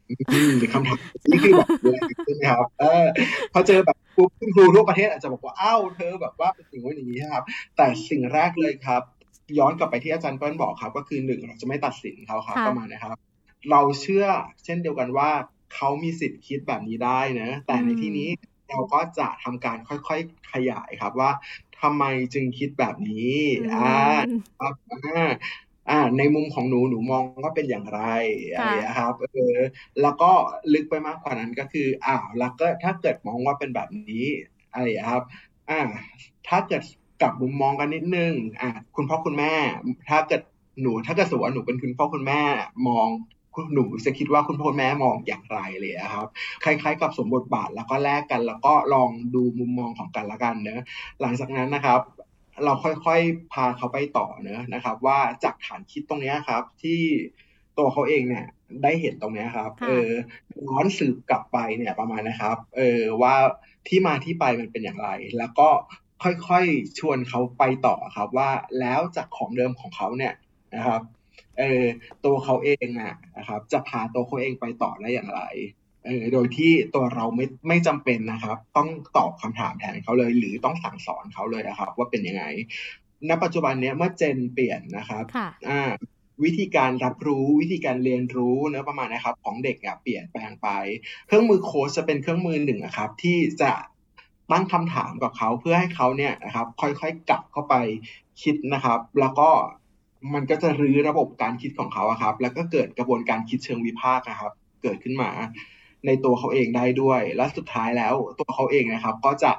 [0.09, 0.97] อืมคำถาม
[1.29, 3.05] นี่คือแบบอะไรใช่ไหมครับ เออ
[3.53, 7.43] พอเจอแบบปุ๊บคุณครูทั่วประเทศอาจจะบอกว่าอ้าวเธอแบบว่าเป็นสิ่งว่าอย่างนี้ครับ
[7.77, 9.01] แต่สิ่งแรกเลยครับ
[9.59, 13.17] ย้อนกลับไปที่อาจารย์เปิ้ลบอกครับ ก็คือหนึ่งเราจะไม่ตัดสินเขาครับค่ะประมาณนะครับ
[13.71, 14.25] เราเชื่อ
[14.65, 15.29] เช่นเดียวกันว่า
[15.73, 18.29] เขามีสิทธิ์คิดแบบนี้ได้นะ แต่ในที่นี้
[18.69, 21.31] เราก็จะทำการค่อยๆขยายครับว่า
[21.81, 22.03] ทำไม
[22.33, 23.33] จึงคิดแบบนี้
[23.73, 23.91] อ่า
[24.27, 25.29] อืมครับอ่า
[25.89, 28.01] อ่าในมุมของหนูหนูมองว่าเป็นอย่างไร
[28.51, 29.57] อะไรอย่างเงี้ยครับเออ
[30.01, 30.31] แล้วก็
[30.73, 34.25] ลึกไปมากกว่านั้นก็คืออ้าวแล้วก็ถ้าเกิดมองว่าเป็นแบบนี้
[34.73, 35.23] อะไรอย่างเงี้ยครับ
[35.69, 35.81] อ่า
[36.47, 36.83] ถ้าเกิด
[37.21, 39.53] กลับมุมมองกันนิดนึงอ่าคุณพ่อคุณแม่
[40.09, 40.41] ถ้าเกิด
[40.81, 42.41] หนูถ้าเกิดสมมติว่าหนูเป็นคุณพ่อคุณแม่
[42.87, 43.07] มอง
[43.57, 46.27] คุณหนูจะคิดว่าคุณพ่อคุณแม่มองอย่างไรเลยอะครับ
[46.63, 50.85] คล้าย ๆ กับสมบทบาทแล้วก็แลกกัน แล้วก็ลองดูมุมมองของกันและกันเนอะ
[51.21, 52.01] หลังจากนั้นนะครับ
[52.63, 56.99] เราค่อยๆพาเขาไปต่อเนอะนะครับ ว่าจากฐานคิดตรงเนี้ยครับ ที่
[57.77, 58.45] ตัวเขาเองเนี่ย
[58.83, 60.11] ได้เห็นตรงเนี้ยครับค่ะเออ
[60.67, 63.35] ย้อนสืบกลับไปเนี่ยประมาณนะครับ เออว่า
[63.87, 65.69] ที่มาที่ไปมันเป็นอย่างไร แล้วก็
[66.23, 70.33] ค่อยๆชวนเขาไปต่อครับว่าแล้วจากของเดิมของเขาเนี่ย
[70.75, 71.01] นะครับ
[71.59, 71.83] เออ
[72.25, 75.41] ตัวเขาเองอะนะครับ จะพาตัวเขาเองไปต่อได้อย่างไร
[76.05, 82.43] เออโดยที่ตัวเราไม่ไม่จำเป็นนะครับ ต้องตอบคำถามแทนเขาเลย หรือต้องสั่งสอนเขาเลยนะครับ ว่าเป็นยังไง
[83.29, 85.91] ณปัจจุบันเนี้ยเมื่อเจนเปลี่ยนนะครับค่ะอ่า
[86.43, 90.67] วิธีการรับรู้วิธีการเรียนรู้เนื้อะประมาณนะครับ ของเด็กอะเปลี่ยนแปลงไป
[91.27, 93.71] เครื่องมือโค้ชจะเป็นเครื่องมือหนึ่งอะครับ ที่จะ
[94.51, 97.75] ตั้งคำถามกับเขาเพื่อให้เขาเนี่ยนะครับ ค่อยๆกลับเข้าไป
[98.41, 99.49] คิดนะครับ แล้วก็
[100.33, 104.51] มันก็จะรื้อระบบการคิดของเขาอะครับ แล้วก็เกิดกระบวนการคิดเชิงวิพากษ์นะครับ
[104.83, 105.29] เกิดขึ้นมา
[106.05, 109.51] ในตัวเขาเองได้ด้วย และสุดท้ายแล้วตัวเขาเองนะครับ ก็จะ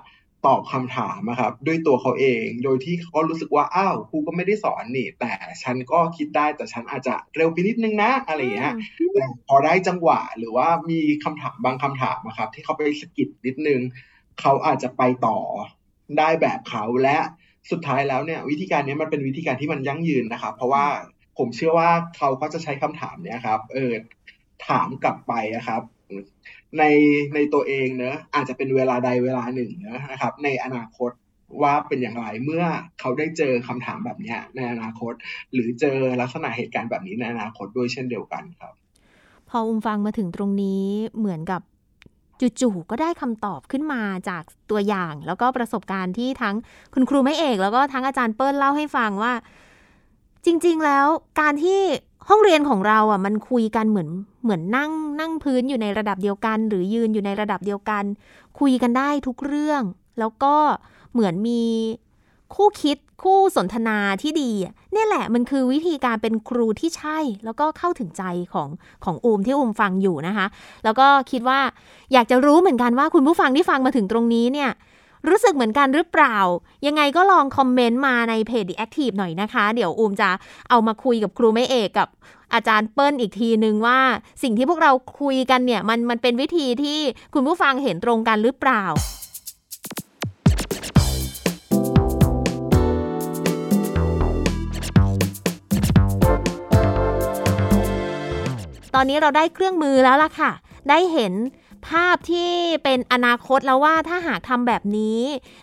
[0.47, 8.75] ตอบคำถามนะครับ ด้วยตัวเขาเอง โดยที่เขารู้สึกว่าอ้าวครูก็ไม่ได้สอนนี่ แต่ฉันก็คิดได้แต่ฉันอาจจะเร็วไปนิดนึงนะอะไรอย่างเงี้ย
[9.13, 13.81] แต่พอได้จังหวะหรือว่ามีคำถามบางคำถามนะครับ ที่เขาไปสะกิดนิดนึง
[14.41, 15.39] เขาอาจจะไปต่อ
[16.19, 17.19] ได้แบบเขาและ
[17.71, 20.85] สุดท้ายแล้วเนี่ยวิธีการนี้มันเป็นวิธีการที่มันยั่งยืนนะครับ เพราะว่า
[21.39, 23.93] ผมเชื่อว่าเขาก็จะใช้คำถามเนี้ยครับ เออ
[24.69, 25.83] ถามกลับไปนะครับ
[26.79, 26.85] ใน
[27.35, 31.11] ในตัวเองเนอะอาจจะเป็นเวลาใดเวลาหนึ่งเนอะนะครับ ในอนาคต
[31.63, 32.65] ว่าเป็นอย่างไรเมื่อ
[33.01, 35.13] เขาได้เจอคำถามแบบเนี้ยในอนาคต
[35.53, 38.73] หรือเจอลักษณะเหตุการณ์แบบนี้ในอนาคตด้วยเช่นเดียวกันครับ
[39.49, 40.83] พออุ้มฟังมาถึงตรงนี้
[41.19, 41.63] เหมือนกับ
[42.61, 46.55] จู่ๆก็ได้คำตอบขึ้นมาจากตัวอย่าง แล้วก็ประสบการณ์ที่ทั้ง
[46.95, 49.33] คุณครูไม่เอก แล้วก็ทั้งอาจารย์เปิ้ลเล่าให้ฟังว่า
[50.45, 51.07] จริง ๆ แล้ว
[51.41, 51.81] การที่
[52.29, 54.09] ห้องเรียนของเราอะมันคุยกันเหมือน
[54.43, 58.05] เหมือนนั่งนั่งพื้นอยู่ในระดับเดียวกัน หรือยืนอยู่ในระดับเดียวกัน
[58.59, 59.83] คุยกันได้ทุกเรื่อง
[60.19, 60.55] แล้วก็
[61.13, 61.63] เหมือนมี
[62.55, 64.51] คู่คิดคู่สนทนาที่ดี
[64.93, 68.69] เนี่ยแหละมันคือวิธีการเป็นครูที่ใช่ แล้วก็เข้าถึงใจของ
[69.05, 70.47] ของอูมที่อูมฟังอยู่นะคะ
[70.85, 71.61] แล้วก็คิดว่า
[72.13, 74.71] อยากจะรู้เหมือนกันว่าคุณผู้ฟังที่ฟังมาถึงตรงนี้เนี่ย
[75.29, 76.37] รู้สึกเหมือนกันหรือเปล่า
[76.87, 80.31] ยังไงก็ลองคอมเมนต์มาในเพจ The Active หน่อยนะคะ เดี๋ยวอูมจะ
[80.71, 82.09] เอามาคุยกับครูไม่เอกกับ
[82.55, 83.99] อาจารย์เปิ้ลอีกทีนึงว่า
[84.43, 86.99] สิ่งที่พวกเราคุยกันเนี่ยมันมันเป็นวิธีที่
[87.35, 88.85] คุณผู้ฟังเห็นตรงกันหรือเปล่า
[98.95, 100.51] ตอนนี้เราได้เครื่องมือแล้วล่ะค่ะ
[100.89, 101.35] ได้เห็น
[101.89, 102.51] ภาพที่
[102.85, 105.21] เป็นอนาคตแล้วว่าถ้าหากทำแบบนี้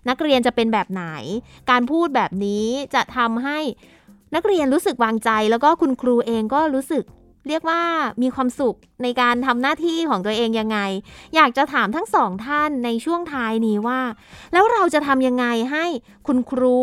[0.10, 1.06] นักเรียนจะเป็นแบบไหน
[1.70, 3.60] การพูดแบบนี้จะทำให้
[4.36, 7.04] นักเรียนรู้สึกวางใจ แล้วก็คุณครูเองก็รู้สึก
[7.48, 7.82] เรียกว่า
[8.22, 10.80] มีความสุขในการทำหน้าที่ของตัวเองยังไง
[11.36, 14.02] อยากจะถามทั้งสองท่านในช่วงท้ายนี้ว่า
[14.54, 15.86] แล้วเราจะทำยังไงให้
[16.28, 16.78] คุณครู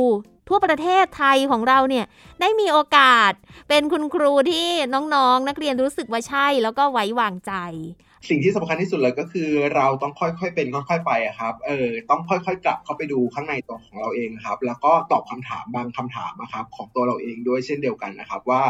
[0.49, 2.07] ทั่วประเทศไทยของเราเนี่ย
[2.41, 3.33] ได้มีโอกาส
[3.69, 7.53] เป็นคุณครูที่น้องๆนักเรียนรู้สึกว่าใช่ แล้วก็ไว้วางใจ
[8.29, 18.63] สิ่งที่สำคัญที่สุดเลยก็คือ เราต้องค่อยๆเป็นค่อยๆไปอะครับเออต้องค่อยๆกลับเข้าไปดูข้างในตัวของเราเองครับ แล้วก็ตอบคำถามบางคำถามนะครับของตัวเราเองด้วยเช่นเดียวกันนะครับว่า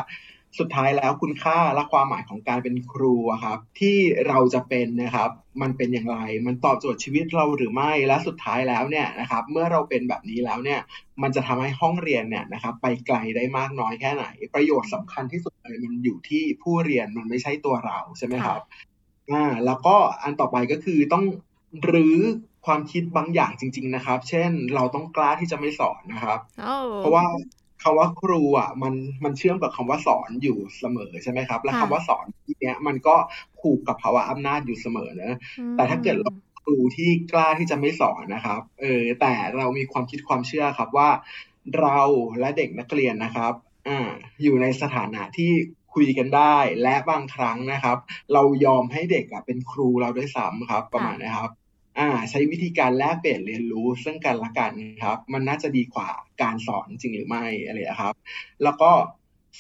[0.59, 3.97] สุดท้ายแล้วคุณค่าและความหมายของการเป็นครูอะครับ ที่
[4.29, 5.31] เราจะเป็นนะครับ
[5.63, 10.81] มันเป็นอย่างไร มันตอบโจทย์ชีวิตเราหรือไม่และสุดท้ายแล้วเนี่ยนะครับ เมื่อเราเป็นแบบนี้แล้วเนี่ย
[11.23, 18.63] มันจะทำให้ห้องเรียนเนี่ยนะครับไปไกลได้มากน้อยแค่ไหน ประโยชน์สำคัญที่สุดเลยมันอยู่ที่ผู้เรียนมันไม่ใช่ตัวเราใช่ไหมครับ
[19.31, 21.25] อ่าแล้วก็อันต่อไปก็คือต้อง
[21.93, 22.19] รื้อ
[22.67, 26.39] ความคิดบางอย่างจริง ๆนะครับ เช่น เราต้องกล้าที่จะไม่สอนนะครับ
[26.97, 27.25] เพราะว่า
[27.83, 33.17] คำว่าครูอะมันมันเชื่อมกับคำว่าสอนอยู่เสมอใช่ไหมครับ และค่ะคำว่าสอนที่เนี้ยมันก็
[33.61, 35.39] ผูกกับภาวะอำนาจอยู่เสมอนะ
[35.77, 41.09] แต่ถ้าเกิดเราครูที่กล้าที่จะไม่สอนนะครับเออแต่เรามีความคิดความเชื่อครับว่า
[41.81, 42.01] เรา
[42.41, 43.53] และเด็กนักเรียนนะครับ
[43.89, 44.09] อ่า
[44.43, 45.51] อยู่ในสถานะที่
[45.95, 47.99] คุยกันได้และบางครั้งนะครับ
[48.33, 51.51] เรายอมให้เด็กอะเป็นครูเราด้วยซ้ำครับ ประมาณนะครับ
[51.99, 54.73] อ่าใช้วิธีการแลกเปลี่ยนเรียนรู้ซึ่งกันและกัน
[55.05, 56.11] ครับ มันน่าจะดีกว่า
[56.43, 58.15] การสอนจริงหรือไม่อะไรนะครับ
[58.63, 58.91] แล้วก็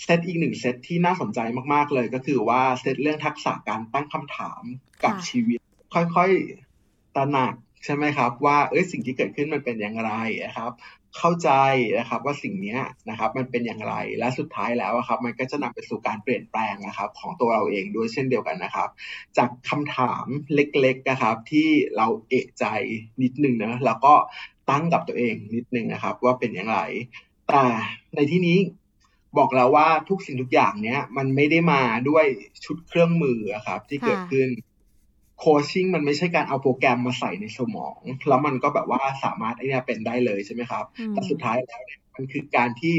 [0.02, 1.40] เซตอีกหนึ่งเซตที่น่าสนใจ
[1.72, 4.62] มาก ๆ เลยก็คือว่าเซตเรื่องทักษะการตั้งคำถาม
[5.02, 5.58] กับค่ะชีวิต
[5.94, 6.30] ค่อย
[6.74, 10.10] ๆตระหนักใช่ไหมครับ ว่าเอ้ยสิ่งที่เกิดขึ้นมันเป็นอย่างไร
[10.44, 10.72] นะครับ
[11.18, 11.50] เข้าใจ
[11.98, 12.78] นะครับว่าสิ่งนี้
[13.10, 18.88] นะครับมันเป็นอย่างไรและสุดท้ายแล้วครับมันก็จะนำไปสู่การเปลี่ยนแปลงนะครับของตัวเราเองด้วยเช่นเดียวกันนะครับ
[19.38, 22.64] จากคำถามเล็กๆนะครับที่เราเอะใจ
[23.22, 24.14] นิดนึงนะแล้วก็
[24.70, 26.78] ตั้งกับตัวเองนิดนึงนะครับ ว่าเป็นอย่างไร
[27.48, 27.64] แต่
[28.14, 28.58] ในที่นี้
[29.38, 32.26] บอกแล้วว่าทุกสิ่งทุกอย่างเนี้ยมันไม่ได้มาด้วย
[32.64, 34.48] ชุดเครื่องมือครับที่เกิดขึ้น
[35.44, 42.94] โคชชิ่งมันไม่ใช่การเอาโปรแกรมมาใส่ในสมอง แล้วมันก็แบบว่าสามารถไอ้เนี่ยเป็นได้เลยใช่ไหมครับอืมแต่สุดท้ายแล้วเนี่ยมันคือการที่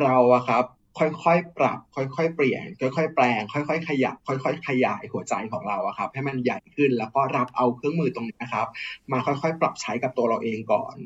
[0.00, 0.64] เราอะครับ
[0.98, 8.66] ค่อยๆ ปรับ ค่อยๆ เปลี่ยน ค่อยๆ แปลง ค่อยๆ ขยับ ค่อยๆ ขยายหัวใจของเราอะครับ ให้มันใหญ่ขึ้น แล้วก็รับเอาเครื่องมือตรงนี้นะครับ
[9.12, 10.96] มาค่อยๆ ปรับใช้กับตัวเราเองก่อน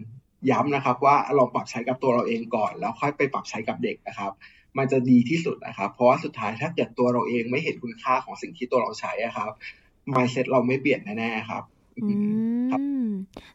[0.51, 4.33] ย้ำนะครับ ว่าลองปรับใช้กับตัวเราเองก่อน แล้วค่อยไปปรับใช้กับเด็กนะครับ
[4.79, 9.51] มันจะดีที่สุดนะครับ เพราะว่าสุดท้ายถ้าเกิดตัวเราเองไม่เห็นคุณค่าของสิ่งที่ตัวเราใช้อะครับ
[10.15, 11.63] mindset เราไม่เปลี่ยนแน่ๆครับ
[12.03, 12.09] อื
[13.05, 13.07] ม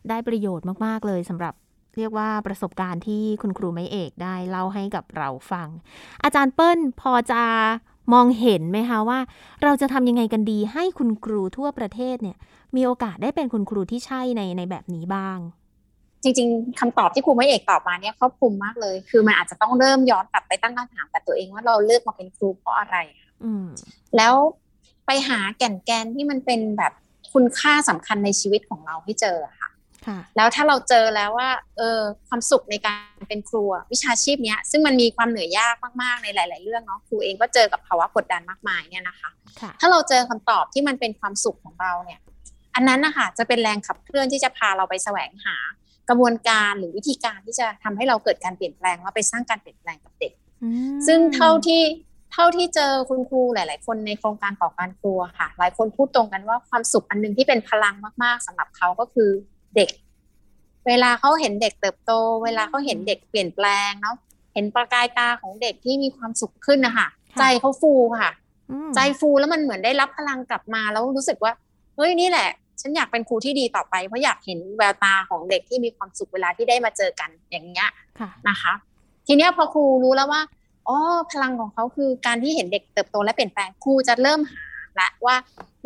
[0.10, 1.54] ได้ประโยชน์มาก ๆ เลยสำหรับ
[1.98, 5.68] เรียกว่าประสบการณ์ที่คุณครูไม่เอกได้เล่าให้กับเราฟัง
[6.24, 7.44] อาจารย์เปิ้ลพอจะ
[8.13, 9.20] มองเห็นไหมคะว่า
[9.63, 12.38] เราจะทำยังไงกันดีให้คุณครูทั่วประเทศเนี่ย
[12.76, 15.38] มีโอกาสได้เป็นคุณครูที่ใช่ในในแบบนี้บ้าง
[16.24, 22.98] จริง ๆคำตอบที่ครูไม่เอกตอบมาเนี่ยครอบคลุมมากเลย คือมันอาจจะต้องเริ่มย้อนกลับไปตั้งคำถามกับตัวเองว่าเราเลือกมาเป็นครูเพราะอะไร
[23.44, 23.65] อืม
[24.18, 24.34] แล้ว
[25.06, 26.94] ไปหาแก่นแกนที่มันเป็นแบบ
[27.34, 29.70] คุณค่าสำคัญในชีวิตของเราให้เจออะค่ะ
[30.08, 39.30] ค่ะ แล้วถ้าเราเจอแล้วว่า เออความสุขในการเป็นครูอะวิชาชีพเนี้ย ซึ่งมันมีความเหนื่อยยากมากๆในหลาย ๆ เรื่องเนาะครูเองก็เจอกับภาวะกดดันมากมายเนี่ยนะคะ
[39.62, 42.20] ค่ะถ้าเราเจอคำตอบที่มันเป็นความสุขของเราเนี่ย
[42.76, 45.56] อันนั้นนะคะจะเป็นแรงขับเคลื่อนที่จะพาเราไปแสวงหา
[46.10, 51.82] กระบวนการหรือวิธีการที่จะทำให้เราเกิดการเปลี่ยนแปลงแล้วไปสร้างการเปลี่ยนแปลงกับเด็กอืมซึ่งเท่าที่
[52.38, 59.30] เท่าที่เจอคุณครูหลาย ๆ คนในโครงการก่อการครัวค่ะ หลายคนพูดตรงกันว่าความสุขอันหนึงที่เป็นพลังมาก ๆสำหรับเขาก็คือ
[59.76, 59.89] เด็ก
[60.88, 62.12] เวลาเขาเห็นเด็กเติบโต
[62.43, 64.15] เวลาเขาเห็นเด็กเปลี่ยนแปลงเนาะ
[64.54, 68.32] เห็นประกายตาของเด็กที่มีความสุขขึ้นนะคะค่ะใจเขาฟูค่ะ
[68.71, 71.52] อืมใจฟูแล้วมันเหมือนได้รับพลังกลับมาแล้วรู้สึกว่า
[71.95, 72.50] เฮ้ยนี่แหละ
[72.82, 78.74] ฉันอยากเป็นครูที่ดีต่อไปเพราะอยากเห็นแววตาของเด็กที่มีความสุขเวลาที่ได้มาเจอกันอย่างเงี้ยค่ะนะคะ
[79.28, 80.41] ทีเนี้ยพอครูรู้แล้วว่า
[80.88, 80.98] อ๋อ
[81.32, 84.65] พลังของเขาคือการที่เห็นเด็กเติบโตและเปลี่ยนแปลงครูจะเริ่มหา
[85.00, 85.36] ละว่า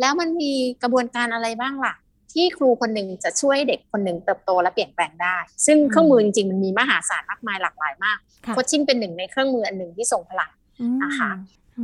[0.00, 1.94] แล้วมันมีกระบวนการอะไรบ้างล่ะ
[2.32, 5.36] ที่ครูคนหนึ่งจะช่วยเด็กคนหนึ่งเติบโตและเปลี่ยนแปลงได้
[5.66, 11.36] ซึ่งเครื่องมือจริงๆมันมีมหาศาลมากมายหลากหลายมากค่ะโคชชิ่งเป็นหนึ่งในเครื่องมืออันหนึ่งที่ส่งพลังอืมนะคะม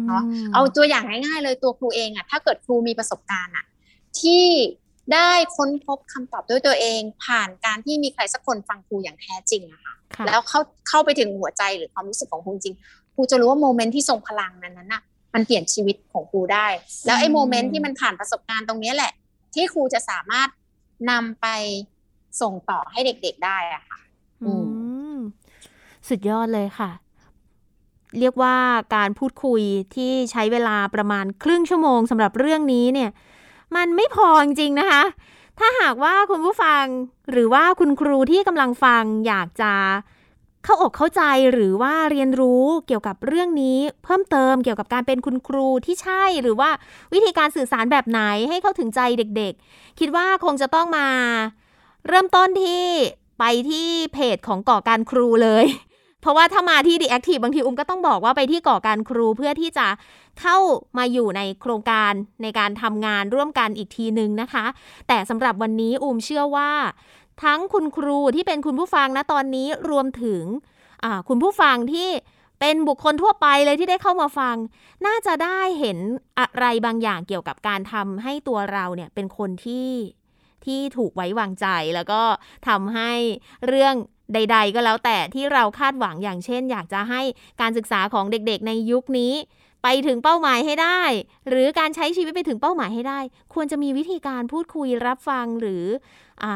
[0.07, 0.23] เนาะ
[0.55, 3.65] เอาตัวอย่างง่ายๆเลยตัวครูเองอะถ้าเกิดครูมีประสบการณ์อะ
[4.21, 4.45] ที่
[5.13, 12.75] ได้ค้นพบคำตอบด้วยตัวเอง ผ่านการที่มีใครสักคนฟังครูอย่างแท้จริงอะค่ะค่ะแล้วเข้าเข้าไปถึงหัวใจหรือความรู้สึกของครูจริง
[13.17, 15.03] ครูจะรู้ว่าโมเมนต์ที่ทรงพลังนั้นนั้นน่ะ
[15.35, 16.67] มันเปลี่ยนชีวิตของครูได้
[17.07, 19.13] แล้วไอ้โมเมนต์ที่มันผ่านประสบการณ์ตรงเนี้ยแหละ
[19.55, 20.49] ที่ครูจะสามารถ
[21.11, 21.47] นำไป
[22.41, 23.99] ส่งต่อให้เด็ก ๆได้อะค่ะ
[24.43, 24.67] อือืม
[25.17, 25.19] ม
[26.09, 26.91] สุดยอดเลยค่ะ
[28.19, 28.57] เรียกว่า
[28.95, 29.63] การพูดคุย
[29.95, 33.11] ที่ใช้เวลาประมาณครึ่งชั่วโมงสำหรับเรื่องนี้เนี่ย
[33.77, 35.03] มันไม่พอจริงๆนะคะ
[35.59, 36.85] ถ้าหากว่าคุณผู้ฟัง
[37.33, 39.73] หรือว่าคุณครูที่กำลังฟังอยากจะ
[40.67, 46.71] เข้าอกเข้าใจหรือว่าเรียนรู้เกี่ยวกับเรื่องนี้เพิ่มเติมเกี่ยวกับการเป็นคุณครูที่ใช่หรือว่า
[47.13, 51.09] วิธีการสื่อสารแบบไหนให้เข้าถึงใจเด็กๆ คิดว่าคงจะต้องมา
[52.09, 52.85] เริ่มต้นที่
[53.39, 55.67] ไปที่เพจของก่อการครูเลย
[56.21, 59.87] เพราะว่าถ้ามาที่ The Active บางทีอุ้มก็ต้องบอกว่าไปที่ก่อการครูเพื่อที่จะ
[60.41, 60.57] เข้า
[60.99, 64.67] มาอยู่ในโครงการในการทำงานร่วมกันอีกทีนึงนะคะ
[65.09, 66.71] แต่สำหรับวันนี้อุ้มเชื่อว่า
[67.43, 70.45] ทั้งคุณครูที่เป็นคุณผู้ฟังนะตอนนี้รวมถึง
[71.29, 72.09] คุณผู้ฟังที่
[72.61, 74.57] เป็นบุคคลทั่วไปเลยที่ได้เข้ามาฟัง
[75.07, 75.99] น่าจะได้เห็น
[76.39, 79.91] อะไรบางอย่างเกี่ยวกับการทำให้ตัวเราเนี่ยเป็นคนที่
[80.65, 82.23] ที่ถูกไว้วางใจแล้วก็
[82.69, 83.13] ทำให้
[83.67, 83.95] เรื่อง
[84.35, 87.23] ใด ๆ ก็แล้วแต่ที่เราคาดหวังอย่างเช่น อยากจะให้
[87.61, 89.33] การศึกษาของเด็กๆ ในยุคนี้
[89.89, 91.01] ไปถึงเป้าหมายให้ได้
[91.49, 93.21] หรือการใช้ชีวิตไปถึงเป้าหมายให้ได้
[93.55, 95.85] ควรจะมีวิธีการพูดคุยรับฟังหรือ
[96.45, 96.47] อ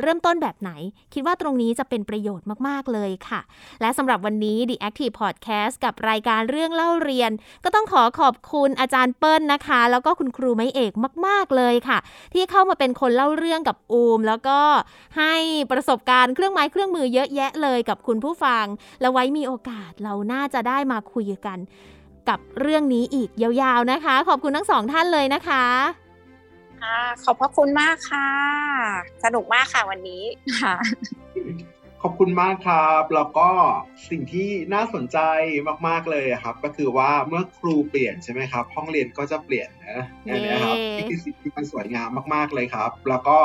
[0.00, 0.70] เริ่มต้นแบบไหน
[1.14, 3.40] คิดว่าตรงนี้จะเป็นประโยชน์มากๆเลยค่ะ
[3.80, 7.30] และสำหรับวันนี้ The Active Podcast กับรายการเรื่องเล่าเรียน
[7.64, 10.92] ก็ต้องขอขอบคุณอาจารย์เปิ้ลนะคะ แล้วก็คุณครูไม้เอก
[11.26, 11.98] มาก ๆเลยค่ะ
[12.34, 14.58] ที่เข้ามาเป็นคนเล่าเรื่องกับอูม แล้วก็
[15.18, 15.34] ให้
[15.72, 18.64] ประสบการณ์เครื่องไม้เครื่องมือเยอะแยะเลยกับคุณผู้ฟัง
[19.00, 21.60] แล้วไว้มีโอกาสเราน่าจะได้มาคุยกัน
[22.28, 25.64] กับเรื่องนี้อีกยาวๆนะคะ ขอบคุณทั้งสองท่านเลยนะคะ
[26.82, 28.28] ค่ะขอบพระคุณมากค่ะ
[29.24, 30.24] สนุกมากค่ะวันนี้
[30.60, 30.74] ค่ะ
[32.02, 33.50] ขอบคุณมากครับแล้วก็
[34.10, 35.18] สิ่งที่น่าสนใจ
[35.88, 43.38] มากๆเลยอะครับ ก็คือว่าเมื่อครูเปลี่ยนใช่ไหมครับ ห้องเรียนก็จะเปลี่ยนนะอันเนี้ยครับเย้นี่คือสิ่งที่มันสวยงามมากๆเลยครับ แล้วก็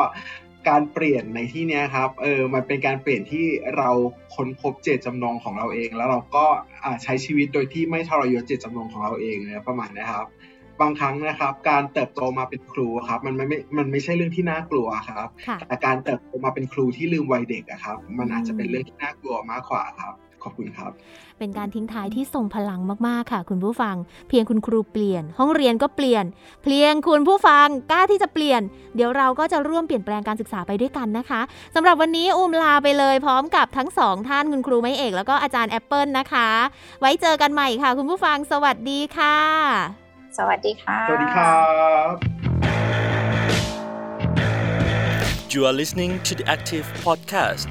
[0.70, 3.46] การเปลี่ยนในที่เนี้ยครับเออมันเป็นการเปลี่ยนที่
[3.78, 3.90] เรา
[4.36, 6.46] ค้นพบเจตจำนงของเราเอง แล้วเราก็
[6.84, 10.28] อ่าใช้ชีวิตโดยที่ไม่ทรยศเจตจำนงของเราเองนะประมาณนะครับ
[10.82, 20.92] บางครั้งนะครับ การเติบโตมาเป็นครูครับ มันไม่ไม่มันไม่ใช่เรื่องที่น่ากลัวครับค่ะแต่การเติบโตมาเป็นครูที่ลืมวัยเด็กอะครับ มันอาจจะเป็นเรื่องที่น่ากลัวมากกว่าครับ ขอบคุณครับ
[21.40, 23.96] เป็นการทิ้งท้ายที่ทรงพลังมาก ๆ ค่ะ คุณผู้ฟัง
[24.30, 26.26] เพียงคุณครูเปลี่ยน ห้องเรียนก็เปลี่ยน
[26.64, 28.62] เพียงคุณผู้ฟังกล้าที่จะเปลี่ยน
[28.96, 31.42] เดี๋ยวเราก็จะร่วมเปลี่ยนแปลงการศึกษาไปด้วยกันนะคะ
[31.76, 36.50] สำหรับวันนี้อุ้มลาไปเลยพร้อมกับทั้งสองท่านคุณครูไม้เอก แล้วก็อาจารย์แอปเปิลนะคะ
[37.00, 39.38] ไว้เจอกันใหม่ค่ะ คุณผู้ฟังสวัสดีค่ะ
[40.38, 41.58] สวัสดีค่ะ สวัสดีครั
[42.12, 42.14] บ
[45.54, 47.70] You are listening to the Active Podcast.